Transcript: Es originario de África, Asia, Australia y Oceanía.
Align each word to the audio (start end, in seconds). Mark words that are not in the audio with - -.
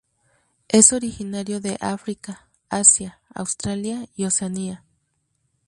Es 0.67 0.93
originario 0.93 1.61
de 1.61 1.77
África, 1.79 2.49
Asia, 2.71 3.19
Australia 3.35 4.07
y 4.15 4.25
Oceanía. 4.25 4.83